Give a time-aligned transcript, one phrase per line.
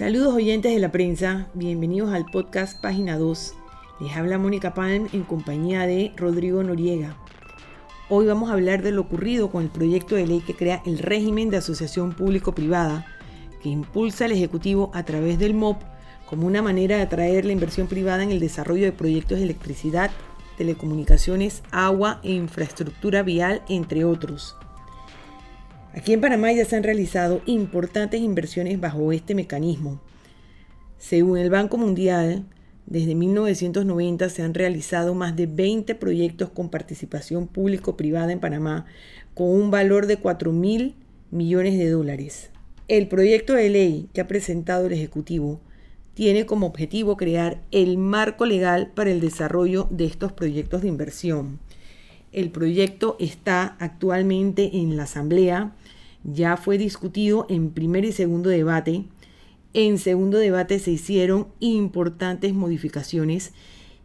[0.00, 3.54] Saludos oyentes de la prensa, bienvenidos al podcast Página 2.
[4.00, 7.18] Les habla Mónica Palm en compañía de Rodrigo Noriega.
[8.08, 11.00] Hoy vamos a hablar de lo ocurrido con el proyecto de ley que crea el
[11.00, 13.04] régimen de asociación público-privada
[13.62, 15.82] que impulsa el Ejecutivo a través del MOP
[16.24, 20.10] como una manera de atraer la inversión privada en el desarrollo de proyectos de electricidad,
[20.56, 24.56] telecomunicaciones, agua e infraestructura vial, entre otros.
[25.92, 30.00] Aquí en Panamá ya se han realizado importantes inversiones bajo este mecanismo.
[30.98, 32.46] Según el Banco Mundial,
[32.86, 38.86] desde 1990 se han realizado más de 20 proyectos con participación público-privada en Panamá
[39.34, 40.94] con un valor de 4 mil
[41.30, 42.50] millones de dólares.
[42.86, 45.60] El proyecto de ley que ha presentado el Ejecutivo
[46.14, 51.60] tiene como objetivo crear el marco legal para el desarrollo de estos proyectos de inversión.
[52.32, 55.72] El proyecto está actualmente en la Asamblea
[56.24, 59.04] ya fue discutido en primer y segundo debate.
[59.72, 63.52] En segundo debate se hicieron importantes modificaciones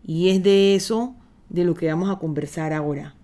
[0.04, 1.16] y es de eso
[1.50, 3.16] de lo que vamos a conversar ahora.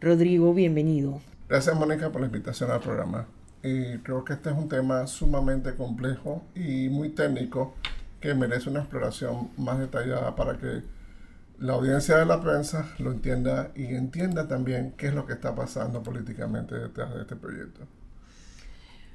[0.00, 1.20] Rodrigo, bienvenido.
[1.48, 3.26] Gracias Mónica por la invitación al programa.
[3.62, 7.74] Y creo que este es un tema sumamente complejo y muy técnico
[8.20, 10.82] que merece una exploración más detallada para que
[11.58, 15.54] la audiencia de la prensa lo entienda y entienda también qué es lo que está
[15.54, 17.82] pasando políticamente detrás de este proyecto.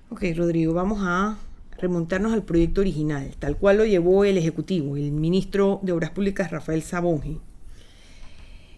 [0.10, 1.38] Ok, Rodrigo, vamos a
[1.78, 6.50] remontarnos al proyecto original, tal cual lo llevó el Ejecutivo, el ministro de Obras Públicas
[6.50, 7.40] Rafael Sabonge.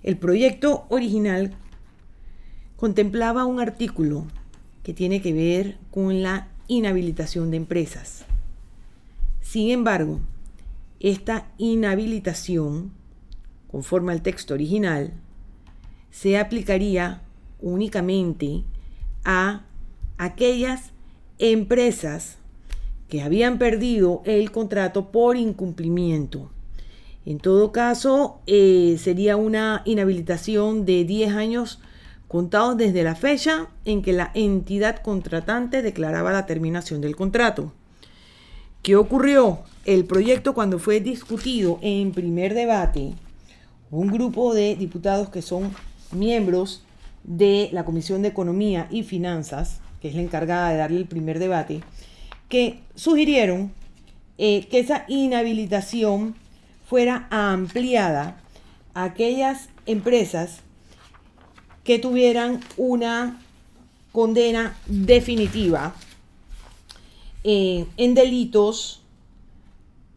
[0.02, 1.54] El proyecto original
[2.76, 4.26] contemplaba un artículo
[4.84, 8.26] que tiene que ver con la inhabilitación de empresas.
[9.42, 10.20] Sin embargo,
[11.00, 12.92] esta inhabilitación,
[13.72, 15.14] conforme al texto original,
[16.12, 17.22] se aplicaría
[17.62, 18.64] únicamente
[19.24, 19.66] a
[20.18, 20.92] aquellas
[21.38, 22.38] empresas
[23.08, 26.52] que habían perdido el contrato por incumplimiento.
[27.26, 31.80] En todo caso, eh, sería una inhabilitación de 10 años
[32.28, 37.74] contados desde la fecha en que la entidad contratante declaraba la terminación del contrato.
[38.84, 39.60] ¿Qué ocurrió?
[39.86, 43.16] El proyecto cuando fue discutido en primer debate,
[43.92, 45.74] un grupo de diputados que son
[46.12, 46.84] miembros
[47.24, 51.40] de la Comisión de Economía y Finanzas que es la encargada de darle el primer
[51.40, 51.82] debate,
[52.48, 53.72] que sugirieron
[54.38, 56.36] eh, que esa inhabilitación
[56.88, 58.42] fuera ampliada
[58.94, 60.62] a aquellas empresas
[61.84, 63.42] que tuvieran una
[64.12, 65.94] condena definitiva
[67.44, 69.02] eh, en delitos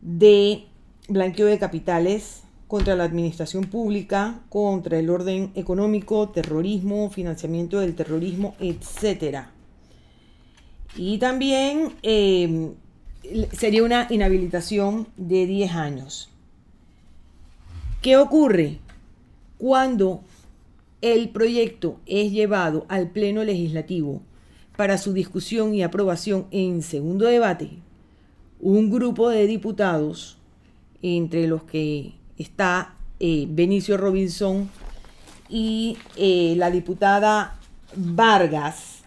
[0.00, 0.64] de
[1.08, 2.41] blanqueo de capitales
[2.72, 9.50] contra la administración pública, contra el orden económico, terrorismo, financiamiento del terrorismo, etcétera.
[10.96, 12.72] Y también em,
[13.52, 16.30] sería una inhabilitación de 10 años.
[18.00, 18.78] ¿Qué ocurre
[19.58, 20.22] cuando
[21.02, 24.22] el proyecto es llevado al Pleno Legislativo
[24.78, 27.68] para su discusión y aprobación en segundo debate?
[28.60, 30.38] Un grupo de diputados,
[31.02, 34.68] entre los que está eh, Benicio Robinson
[35.48, 37.58] y eh, la diputada
[37.94, 39.02] Vargas,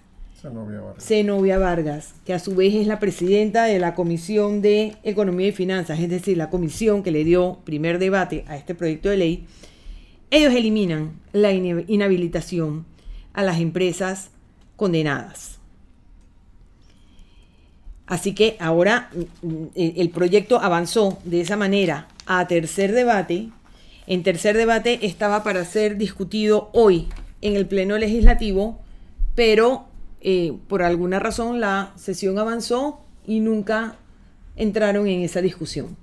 [1.00, 2.14] Zenobia Vargas.
[2.24, 6.10] que a su vez es la presidenta de la Comisión de Economía y Finanzas, es
[6.10, 9.48] decir, la comisión que le dio primer debate a este proyecto de ley,
[10.30, 12.86] ellos eliminan la inhabilitación
[13.34, 14.30] a las empresas
[14.76, 15.60] condenadas.
[18.06, 19.10] Así que ahora
[19.42, 23.52] mm, mm, el proyecto avanzó de esa manera a tercer debate.
[24.08, 27.08] En tercer debate estaba para ser discutido hoy
[27.42, 28.82] en el Pleno Legislativo,
[29.36, 29.88] pero
[30.22, 33.96] eh, por alguna razón la sesión avanzó y nunca
[34.56, 35.98] entraron en esa discusión.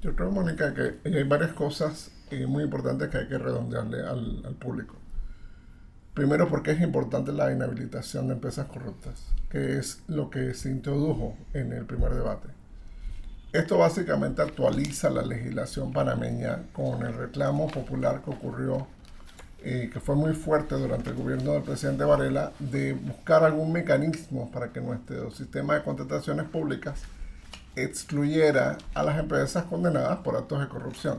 [0.00, 4.42] Yo creo, Mónica, que hay varias cosas eh, muy importantes que hay que redondearle al,
[4.44, 4.96] al, público.
[6.14, 11.36] Primero, porque es importante la inhabilitación de empresas corruptas, que es lo que se introdujo
[11.52, 12.57] en el primer debate.
[13.52, 18.86] Esto básicamente actualiza la legislación panameña con el reclamo popular que ocurrió
[19.60, 24.50] eh, que fue muy fuerte durante el gobierno del presidente Varela, de buscar algún mecanismo
[24.52, 27.02] para que nuestro sistema de contrataciones públicas
[27.74, 31.18] excluyera a las empresas condenadas por actos de corrupción.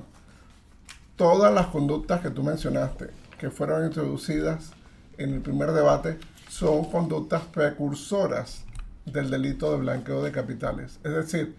[1.17, 4.71] Todas las conductas que tú mencionaste, que fueron introducidas
[5.17, 6.17] en el primer debate,
[6.47, 8.63] son conductas precursoras
[9.05, 10.97] del delito de blanqueo de capitales.
[11.03, 11.57] Es decir,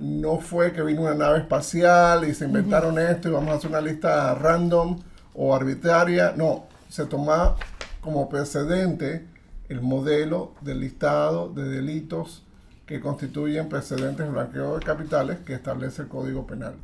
[0.00, 3.70] no fue que vino una nave espacial y se inventaron esto y vamos a hacer
[3.70, 4.98] una lista random
[5.34, 7.54] o arbitraria, no, se toma
[8.00, 9.26] como precedente
[9.68, 12.44] el modelo del listado de delitos
[12.86, 16.74] que constituyen precedentes de blanqueo de capitales que establece el Código Penal.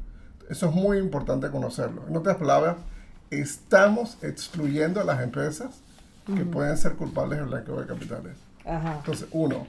[0.48, 2.04] Eso es muy importante conocerlo.
[2.08, 2.76] En otras palabras,
[3.30, 5.80] estamos excluyendo a las empresas
[6.26, 8.36] que pueden ser culpables de blanqueo de capitales.
[8.64, 9.66] Entonces, uno.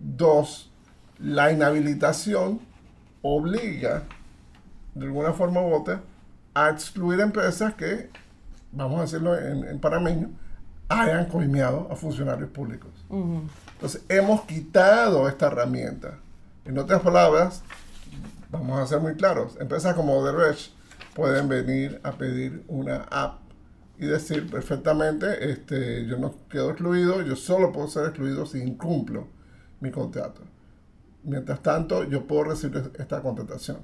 [0.00, 0.70] Dos,
[1.18, 2.60] la inhabilitación
[3.24, 4.02] obliga,
[4.94, 6.02] de alguna forma u otra,
[6.52, 8.10] a excluir empresas que,
[8.70, 10.30] vamos a decirlo en, en panameño,
[10.88, 12.90] hayan coimeado a funcionarios públicos.
[13.10, 16.18] Entonces, hemos quitado esta herramienta.
[16.66, 17.62] En otras palabras,
[18.50, 20.72] vamos a ser muy claros, empresas como Odebrecht
[21.14, 23.40] pueden venir a pedir una app
[23.98, 29.28] y decir perfectamente, este, yo no quedo excluido, yo solo puedo ser excluido si incumplo
[29.80, 30.42] mi contrato.
[31.24, 33.78] Mientras tanto, yo puedo recibir esta contratación.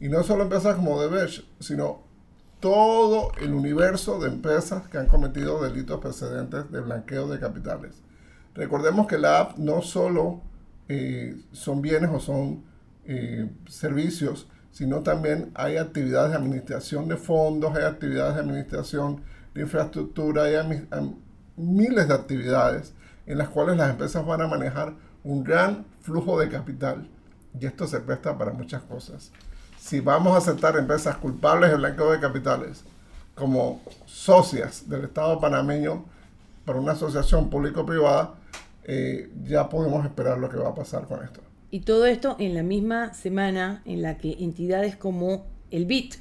[0.00, 2.02] Y no solo empresas como Odebrecht, sino
[2.60, 8.02] todo el universo de empresas que han cometido delitos precedentes de blanqueo de capitales.
[8.54, 10.40] Recordemos que la app no solo
[10.88, 12.64] eh, son bienes o son
[13.04, 19.22] eh, servicios, sino también hay actividades de administración de fondos, hay actividades de administración
[19.54, 20.86] de infraestructura, hay
[21.56, 22.94] miles de actividades
[23.26, 24.94] en las cuales las empresas van a manejar
[25.26, 27.08] un gran flujo de capital
[27.60, 29.32] y esto se presta para muchas cosas.
[29.78, 32.84] Si vamos a aceptar empresas culpables de blanqueo de capitales
[33.34, 36.04] como socias del Estado panameño
[36.64, 38.34] para una asociación público-privada,
[38.84, 41.40] eh, ya podemos esperar lo que va a pasar con esto.
[41.72, 46.14] Y todo esto en la misma semana en la que entidades como el BIT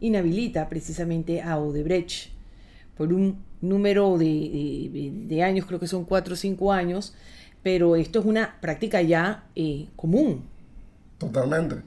[0.00, 2.30] inhabilita precisamente a Odebrecht
[2.96, 7.14] por un número de, años, creo que son cuatro o cinco años,
[7.66, 10.48] pero esto es una práctica ya eh, común.
[11.18, 11.82] Totalmente.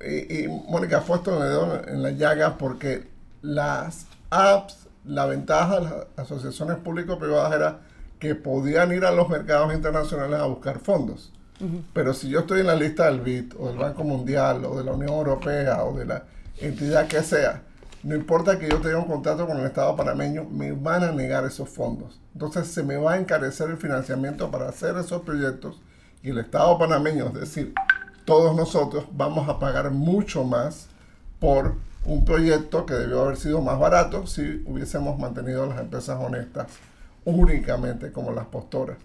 [0.00, 3.06] Y, Mónica ha puesto el dedo en la llaga porque
[3.42, 7.80] las apps, la ventaja de las asociaciones público-privadas era
[8.18, 11.30] que podían ir a los mercados internacionales a buscar fondos.
[11.92, 14.84] Pero si yo estoy en la lista del BID o del Banco Mundial o de
[14.84, 16.24] la Unión Europea o de la
[16.62, 17.60] entidad que sea,
[18.04, 21.44] no importa que yo tenga un contrato con el Estado panameño, me van a negar
[21.44, 22.20] esos fondos.
[22.34, 25.80] Entonces se me va a encarecer el financiamiento para hacer esos proyectos
[26.22, 27.74] y el Estado panameño, es decir,
[28.26, 30.88] todos nosotros vamos a pagar mucho más
[31.40, 36.66] por un proyecto que debió haber sido más barato si hubiésemos mantenido las empresas honestas
[37.24, 38.98] únicamente como las postoras.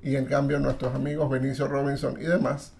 [0.00, 2.72] Y en cambio nuestros amigos Benicio Robinson y demás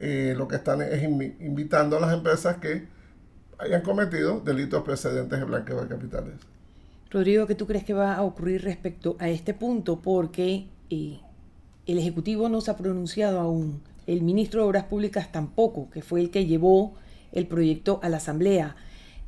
[0.00, 2.86] eh, lo que están es invitando a las empresas que
[3.58, 6.34] hayan cometido delitos precedentes de blanqueo de capitales.
[7.10, 10.00] Rodrigo, ¿qué tú crees que va a ocurrir respecto a este punto?
[10.00, 11.18] Porque eh,
[11.86, 16.20] el Ejecutivo no se ha pronunciado aún, el ministro de Obras Públicas tampoco, que fue
[16.20, 16.94] el que llevó
[17.32, 18.76] el proyecto a la Asamblea.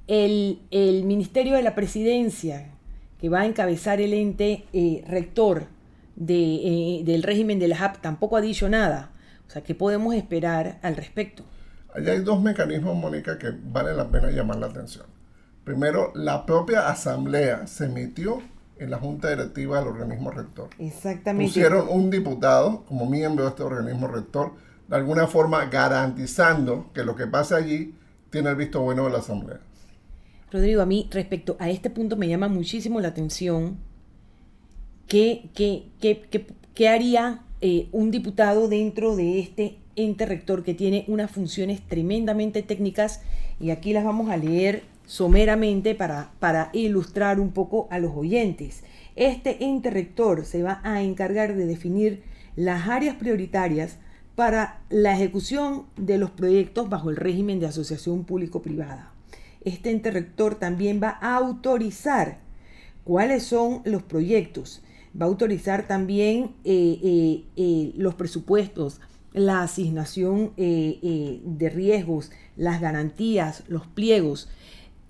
[0.06, 0.58] El,
[1.04, 2.70] Ministerio de la Presidencia,
[3.18, 5.66] que va a encabezar el ente eh, rector
[6.26, 9.12] eh, del régimen de la JAP, tampoco ha dicho nada.
[9.46, 11.44] O sea, ¿qué podemos esperar al respecto?
[11.94, 15.06] Allá hay dos mecanismos, Mónica, que vale la pena llamar la atención.
[15.64, 18.42] Primero, la propia Asamblea se emitió
[18.78, 20.70] en la Junta Directiva del organismo rector.
[20.78, 21.48] Exactamente.
[21.48, 24.52] Pusieron un diputado como miembro de este organismo rector,
[24.88, 27.94] de alguna forma garantizando que lo que pase allí
[28.30, 29.60] tiene el visto bueno de la Asamblea.
[30.50, 33.78] Rodrigo, a mí respecto a este punto me llama muchísimo la atención
[35.06, 41.80] qué, qué, haría eh, un diputado dentro de este ente rector que tiene unas funciones
[41.80, 43.22] tremendamente técnicas
[43.60, 48.84] y aquí las vamos a leer someramente para, para ilustrar un poco a los oyentes.
[49.16, 52.22] Este ente rector se va a encargar de definir
[52.56, 53.98] las áreas prioritarias
[54.34, 59.12] para la ejecución de los proyectos bajo el régimen de asociación público-privada.
[59.62, 62.38] Este ente rector también va a autorizar
[63.04, 64.82] cuáles son los proyectos,
[65.20, 69.00] va a autorizar también eh, eh, eh, los presupuestos,
[69.32, 74.48] la asignación de riesgos, las garantías, los pliegos.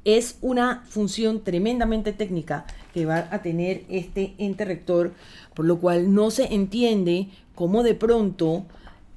[0.04, 5.12] Es una función tremendamente técnica que va a tener este ente rector,
[5.54, 8.66] por lo cual no se entiende cómo de pronto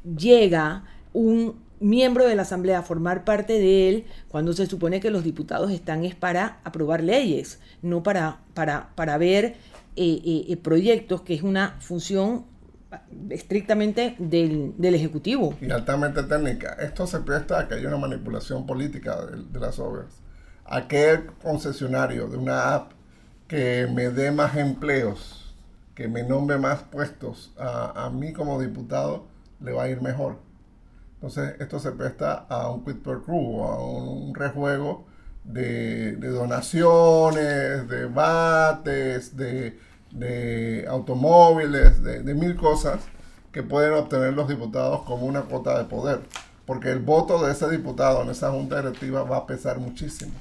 [0.04, 0.84] llega
[1.14, 5.24] un miembro de la Asamblea a formar parte de él cuando se supone que los
[5.24, 9.56] diputados están es para aprobar leyes, no para, para, para ver
[9.96, 12.46] eh, eh, eh, proyectos, que es una función
[13.30, 15.56] estrictamente del, Ejecutivo.
[15.62, 16.74] Y altamente técnica.
[16.80, 20.22] Esto se presta a que haya una manipulación política de, las obras.
[20.66, 22.92] Aquel concesionario de una app
[23.48, 25.56] que me dé más empleos,
[25.96, 29.28] que me nombre más puestos a, a mí como diputado,
[29.60, 30.38] le va a ir mejor.
[31.24, 35.06] Entonces, esto se presta a un quid per quo, a un, rejuego
[35.46, 39.80] de, donaciones, de bates, de,
[40.88, 43.00] automóviles, de, mil cosas
[43.52, 46.22] que pueden obtener los diputados como una cuota de poder,
[46.66, 50.34] porque el voto de ese diputado en esa junta directiva va a pesar muchísimo.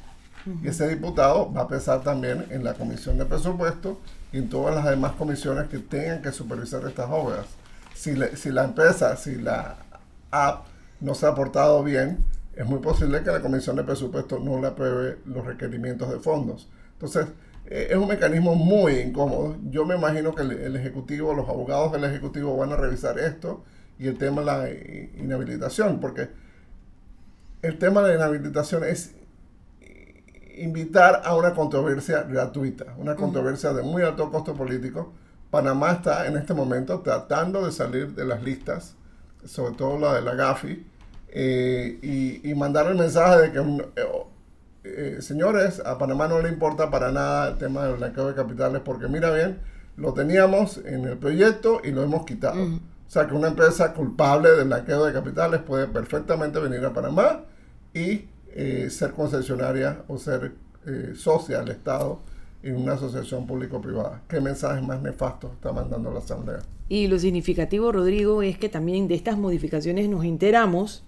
[0.63, 4.01] Y ese diputado va a pesar también en la comisión de presupuesto
[4.33, 7.47] y en todas las demás comisiones que tengan que supervisar estas obras.
[7.95, 9.77] Si, si la empresa, si la
[10.33, 10.67] app
[11.01, 12.25] no se ha portado bien,
[12.57, 16.69] es muy posible que la comisión de presupuesto no le apruebe los requerimientos de fondos.
[16.95, 17.27] Entonces,
[17.67, 19.57] eh, es un mecanismo muy incómodo.
[19.71, 23.65] Yo me imagino que el, Ejecutivo, los abogados del Ejecutivo van a revisar esto
[23.99, 26.29] y el tema de la inhabilitación, porque
[27.63, 29.15] el tema de la inhabilitación es
[30.57, 35.13] invitar a una controversia gratuita, una controversia de muy alto costo político.
[35.51, 38.95] Panamá está en este momento tratando de salir de las listas,
[39.45, 40.87] sobre todo la de la GAFI,
[41.35, 44.05] eh, y, y, mandar el mensaje de que eh,
[44.85, 48.83] eh, señores, a Panamá no le importa para nada el tema del blanqueo de capitales
[48.85, 49.59] porque mira bien,
[49.97, 52.63] lo teníamos en el proyecto y lo hemos quitado.
[52.65, 57.43] O sea que una empresa culpable del blanqueo de capitales puede perfectamente venir a Panamá
[57.93, 58.25] y
[58.55, 60.53] eh, ser concesionaria o ser
[60.87, 62.21] eh, socia del Estado
[62.63, 64.23] en una asociación público-privada.
[64.29, 66.61] ¿Qué mensajes más nefastos está mandando la Asamblea?
[66.89, 71.05] Y lo significativo, Rodrigo, es que también de estas modificaciones nos enteramos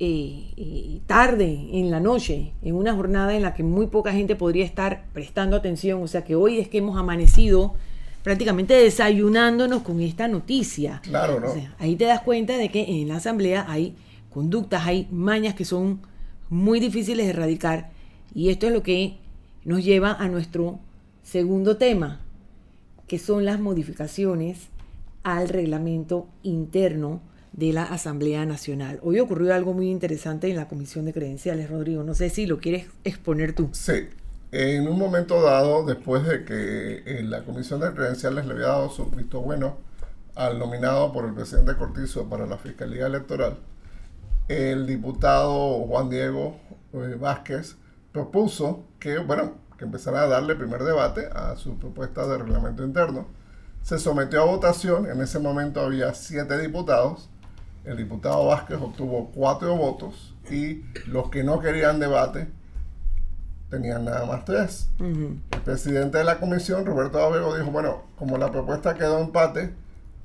[0.00, 4.64] eh, tarde en la noche, en una jornada en la que muy poca gente podría
[4.64, 6.02] estar prestando atención.
[6.02, 7.74] O sea que hoy es que hemos amanecido
[8.22, 11.00] prácticamente desayunándonos con esta noticia.
[11.04, 11.48] Claro, ¿no?
[11.78, 13.94] ahí te das cuenta de que en la asamblea hay
[14.30, 16.00] conductas, hay mañas que son
[16.48, 17.90] muy difíciles de erradicar.
[18.34, 19.18] Y esto es lo que
[19.64, 20.80] nos lleva a nuestro
[21.22, 22.20] segundo tema,
[23.06, 24.68] que son las modificaciones
[25.22, 27.20] al reglamento interno
[27.56, 28.98] de la Asamblea Nacional.
[29.02, 32.02] Hoy ocurrió algo muy interesante en la Comisión de Credenciales, Rodrigo.
[32.02, 33.70] No sé si lo quieres exponer tú.
[33.72, 34.08] Sí.
[34.50, 38.90] En un momento dado, después de que eh, la Comisión de Credenciales le había dado
[38.90, 39.76] su visto bueno
[40.34, 43.56] al nominado por el presidente Cortizo para la Fiscalía Electoral,
[44.48, 46.56] el diputado Juan Diego
[46.92, 47.76] eh, Vázquez
[48.12, 53.26] propuso que, bueno, que empezara a darle primer debate a su propuesta de reglamento interno.
[53.82, 57.28] Se sometió a votación, en ese momento había siete diputados,
[57.84, 62.48] el diputado Vázquez obtuvo cuatro votos y los que no querían debate
[63.70, 64.88] tenían nada más tres.
[65.00, 69.74] El presidente de la comisión, Roberto Abego, dijo, bueno, como la propuesta quedó empate,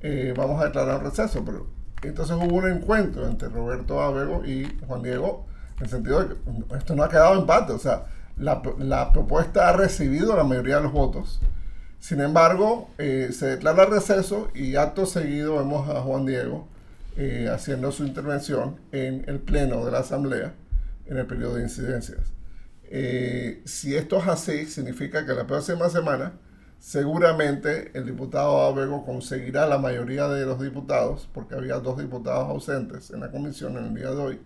[0.02, 1.44] eh, vamos a declarar un receso.
[1.44, 1.66] Pero
[2.02, 5.46] entonces hubo un encuentro entre Roberto Abego y Juan Diego,
[5.78, 9.68] en el sentido de que esto no ha quedado empate, o sea, la, la propuesta
[9.68, 11.40] ha recibido la mayoría de los votos.
[11.98, 16.66] Sin embargo, eh, se declara receso y acto seguido vemos a Juan Diego
[17.16, 20.54] eh, haciendo su intervención en el pleno de la Asamblea
[21.06, 22.32] en el periodo de incidencias.
[22.84, 26.32] Eh, si esto es así, significa que la próxima semana
[26.78, 33.10] seguramente el diputado Abego conseguirá la mayoría de los diputados, porque había dos diputados ausentes
[33.10, 34.40] en la comisión en el día de hoy,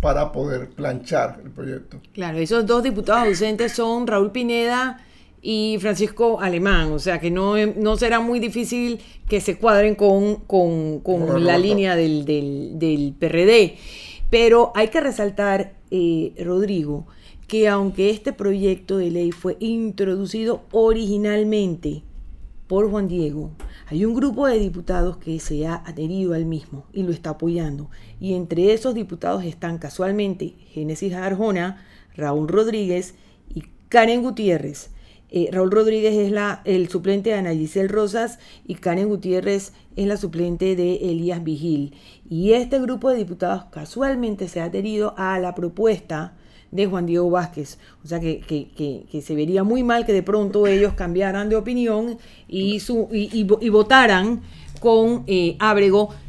[0.00, 2.00] para poder planchar el proyecto.
[2.14, 5.00] Claro, esos dos diputados ausentes son Raúl Pineda
[5.48, 8.98] y Francisco Alemán, o sea que no, no será muy difícil
[9.28, 10.42] que se cuadren con,
[11.38, 13.76] la línea del, del, PRD.
[14.28, 17.06] Pero hay que resaltar, eh, Rodrigo,
[17.46, 22.02] que aunque este proyecto de ley fue introducido originalmente
[22.66, 23.52] por Juan Diego,
[23.86, 27.88] hay un grupo de diputados que se ha adherido al mismo y lo está apoyando.
[28.18, 31.86] Y entre esos diputados están casualmente Génesis Arjona,
[32.16, 33.14] Raúl Rodríguez
[33.54, 34.90] y Karen Gutiérrez.
[35.36, 40.06] Eh, Raúl Rodríguez es la, el suplente de Ana Giselle Rosas y Karen Gutiérrez es
[40.06, 41.94] la suplente de Elías Vigil.
[42.26, 46.38] Y este grupo de diputados casualmente se ha adherido a la propuesta
[46.70, 47.78] de Juan Diego Vázquez.
[48.02, 52.16] O sea que, que, se vería muy mal que de pronto ellos cambiaran de opinión
[52.48, 54.40] y, su, y, votaran
[54.80, 55.58] con eh,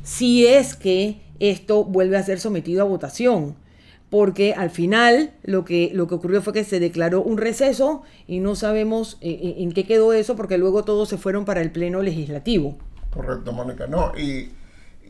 [0.03, 3.55] si es que esto vuelve a ser sometido a votación
[4.09, 8.39] porque al final lo que, lo que ocurrió fue que se declaró un receso y
[8.39, 11.71] no sabemos eh, eh, en, qué quedó eso, porque luego todos se fueron para el
[11.71, 12.77] Pleno Legislativo.
[13.11, 13.87] Correcto, Mónica.
[13.87, 14.53] No, y,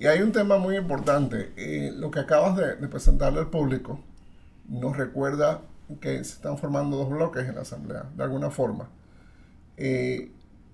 [0.07, 1.51] hay un tema muy importante.
[1.57, 3.99] Eh, lo que acabas de, presentarle al público
[4.67, 5.61] nos recuerda
[6.01, 8.89] que se están formando dos bloques en la Asamblea, de alguna forma.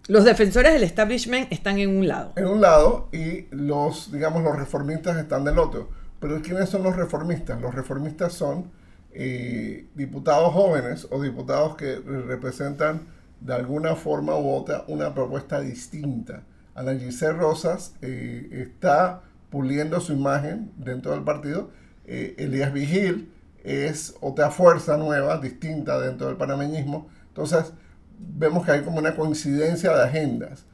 [0.08, 2.34] los defensores del establishment están en un lado.
[2.38, 6.96] En un lado y los, digamos, los reformistas están del otro pero ¿quiénes son los
[6.96, 7.60] reformistas?
[7.60, 8.72] Los reformistas son
[9.12, 13.02] eh, diputados jóvenes o diputados que representan
[13.42, 16.44] de alguna forma u otra una propuesta distinta.
[16.76, 21.72] Ana Giselle Rosas eh, está puliendo su imagen dentro del partido.
[22.06, 23.30] Eh, Elías Vigil
[23.62, 27.10] es otra fuerza nueva, distinta dentro del panameñismo.
[27.28, 27.74] Entonces,
[28.18, 30.68] vemos que hay como una coincidencia de agendas.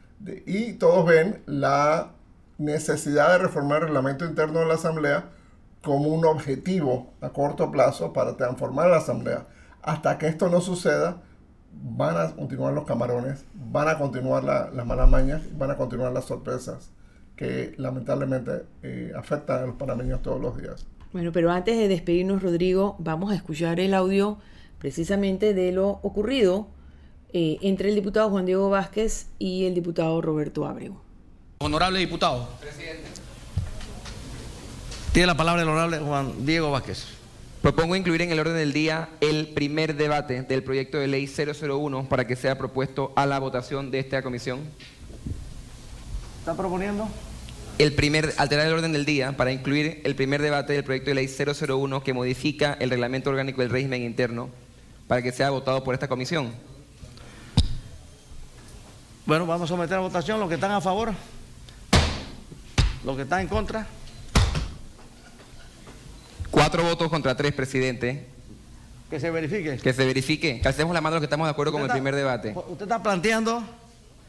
[0.45, 2.11] y todos ven la
[2.59, 5.38] necesidad de reformar el reglamento interno de la Asamblea
[5.81, 9.47] como un objetivo a corto plazo para transformar la Asamblea.
[9.81, 11.21] Hasta que esto no suceda,
[11.71, 16.91] van a continuar los camarones, van a continuar las malamañas, van a continuar las sorpresas
[17.35, 20.85] que lamentablemente eh, afectan a los panameños todos los días.
[21.13, 24.39] Bueno, pero antes de despedirnos, Rodrigo, vamos a escuchar el audio
[24.77, 26.67] precisamente de lo ocurrido
[27.31, 30.99] eh, entre el diputado Juan Diego Vázquez y el diputado Roberto Abreu.
[31.59, 32.49] Honorable diputado.
[32.59, 33.28] Presidente.
[35.19, 37.03] Tiene la palabra el honorable Juan Diego Vázquez.
[37.61, 42.07] Propongo incluir en el orden del día el primer debate del proyecto de ley 001
[42.07, 44.61] para que sea propuesto a la votación de esta comisión.
[46.39, 47.09] ¿Está proponiendo?
[47.79, 51.15] El primer, alterar el orden del día para incluir el primer debate del proyecto de
[51.15, 54.47] ley 001 que modifica el reglamento orgánico del régimen interno
[55.09, 56.53] para que sea votado por esta comisión.
[59.25, 61.11] Bueno, vamos a someter a votación los que están a favor,
[63.03, 63.85] los que están en contra.
[66.59, 68.27] Cuatro votos contra tres, presidente.
[69.09, 69.77] Que se verifique.
[69.77, 70.59] Que se verifique.
[70.59, 72.53] Que hacemos la mano los que estamos de acuerdo con el primer debate.
[72.53, 73.63] ¿Usted está planteando?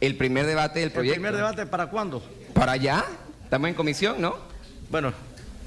[0.01, 1.17] El primer debate del proyecto.
[1.17, 2.23] ¿El primer debate para cuándo?
[2.55, 3.05] Para allá.
[3.43, 4.37] Estamos en comisión, ¿no?
[4.91, 5.13] Bueno.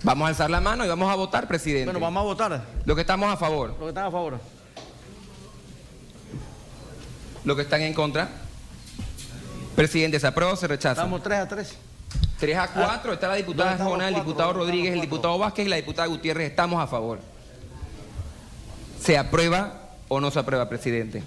[0.03, 1.83] Vamos a alzar la mano y vamos a votar, presidente.
[1.83, 2.65] Bueno, vamos a votar.
[2.85, 3.71] Los que estamos a favor.
[3.71, 4.39] Los que están a favor.
[7.43, 8.29] Los que están en contra.
[9.75, 11.01] Presidente, ¿se aprueba o se rechaza?
[11.01, 11.77] Estamos 3 a 3.
[12.39, 15.69] 3 a 4, ah, está la diputada Jona, el diputado Rodríguez, el diputado Vázquez y
[15.69, 16.49] la diputada Gutiérrez.
[16.49, 17.19] Estamos a favor.
[18.99, 21.23] ¿Se aprueba o no se aprueba, presidente?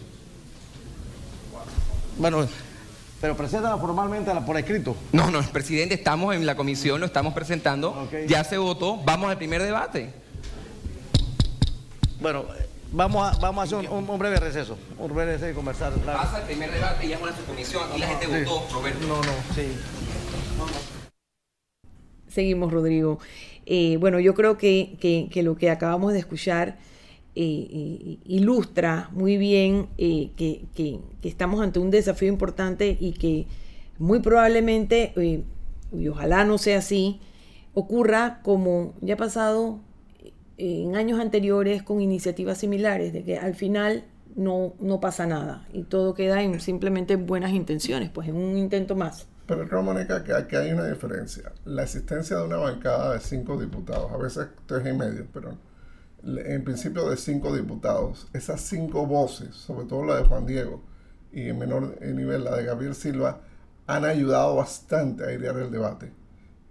[2.18, 2.46] Bueno,
[3.20, 4.96] pero preséntala formalmente por escrito.
[5.12, 8.08] No, no, presidente, estamos en la comisión, lo estamos presentando.
[8.28, 10.12] Ya se votó, vamos al primer debate.
[12.20, 12.44] Bueno,
[12.92, 14.78] vamos a, vamos a hacer un, breve receso.
[14.98, 15.92] Un breve receso y conversar.
[15.94, 17.84] Pasa el primer debate y ya es su comisión.
[17.94, 19.06] y la gente votó, Roberto.
[19.06, 19.76] No, no, sí.
[22.28, 23.18] Seguimos, Rodrigo.
[23.64, 26.76] Eh, bueno, yo creo que, lo que acabamos de escuchar
[27.34, 33.46] eh, eh, ilustra muy bien que, estamos ante un desafío importante y que
[33.98, 35.14] muy probablemente,
[35.92, 37.20] y ojalá no sea así,
[37.72, 39.80] ocurra como ya ha pasado
[40.58, 45.84] en años anteriores con iniciativas similares, de que al final no, no pasa nada y
[45.84, 49.26] todo queda en simplemente buenas intenciones, pues en un intento más.
[49.46, 51.52] Pero Mónica, que aquí hay una diferencia.
[51.64, 55.56] La existencia de una bancada de cinco diputados, a veces tres y medio, pero
[56.24, 60.82] en principio de cinco diputados, esas cinco voces, sobre todo la de Juan Diego
[61.30, 63.40] y en menor nivel la de Gabriel Silva,
[63.86, 66.12] han ayudado bastante a idear el debate.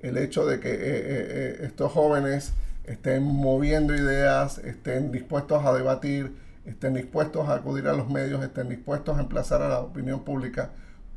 [0.02, 5.74] El hecho de que eh, eh, eh, estos jóvenes estén moviendo ideas, estén dispuestos a
[5.74, 6.36] debatir,
[6.66, 10.72] estén dispuestos a acudir a los medios, estén dispuestos a emplazar a la opinión pública,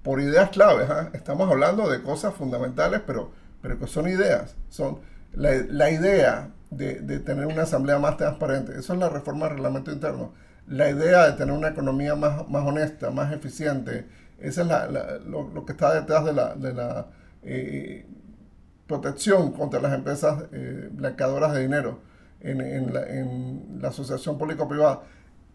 [0.09, 0.89] por ideas claves.
[0.89, 1.11] ¿ah?
[1.13, 4.57] Estamos hablando de cosas fundamentales, pero, pero que son ideas.
[4.71, 5.01] Son
[5.35, 8.73] la, idea de, tener una asamblea más transparente.
[8.79, 10.33] Eso es la reforma del reglamento interno.
[10.67, 14.07] La idea de tener una economía más, más honesta, más eficiente.
[14.39, 17.09] Eso es lo, que está detrás de la, de la
[17.43, 18.07] eh,
[18.87, 22.01] protección contra las empresas eh, blanqueadoras de dinero
[22.41, 25.03] en, en, la, en la asociación público-privada.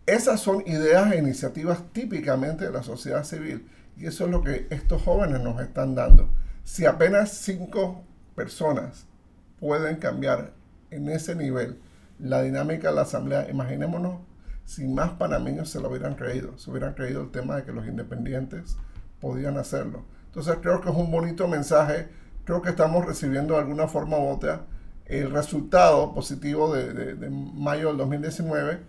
[0.05, 4.67] Esas son ideas e iniciativas típicamente de la sociedad civil y eso es lo que
[4.69, 6.29] estos jóvenes nos están dando.
[6.63, 8.03] Si apenas cinco
[8.35, 9.05] personas
[9.59, 10.53] pueden cambiar
[10.91, 11.79] en ese nivel
[12.19, 14.21] la dinámica de la asamblea, imaginémonos
[14.65, 17.85] si más panameños se lo hubieran creído, se hubieran creído el tema de que los
[17.85, 18.77] independientes
[19.19, 20.05] podían hacerlo.
[20.27, 22.07] Entonces creo que es un bonito mensaje,
[22.45, 24.65] creo que estamos recibiendo de alguna forma u otra
[25.05, 28.79] el resultado positivo de, de, de mayo del 2019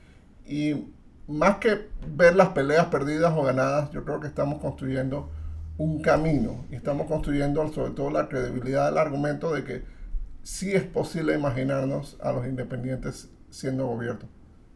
[0.46, 0.93] y
[1.26, 5.30] más que ver las peleas perdidas o ganadas, yo creo que estamos construyendo
[5.78, 9.82] un camino y estamos construyendo sobre todo la credibilidad del argumento de que
[10.42, 14.28] sí es posible imaginarnos a los independientes siendo gobierno.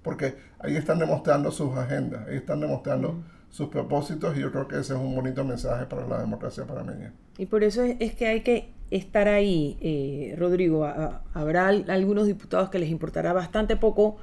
[0.03, 4.79] Porque ahí están demostrando sus agendas, ahí están demostrando sus propósitos y yo creo que
[4.79, 7.13] ese es un bonito mensaje para la democracia panameña.
[7.37, 10.87] Y por eso es, que hay que estar ahí, eh, Rodrigo.
[11.35, 14.17] habrá algunos diputados que les importará bastante poco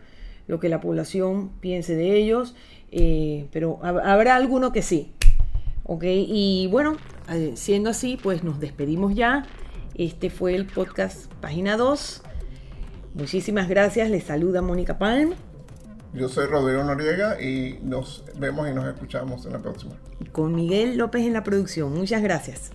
[0.48, 2.56] lo que la población piense de ellos,
[2.92, 5.12] eh, pero habrá alguno que sí.
[5.84, 6.04] ¿Ok?
[6.06, 6.98] Y bueno,
[7.30, 9.46] eh, siendo así, pues nos despedimos ya.
[9.94, 12.24] Este fue el podcast Página 2.
[13.14, 14.10] Muchísimas gracias.
[14.10, 15.34] Les saluda Mónica Palm.
[16.14, 19.96] Yo soy Rodrigo Noriega y nos vemos y nos escuchamos en la próxima.
[20.32, 21.94] Con Miguel López en la producción.
[21.94, 22.72] Muchas gracias.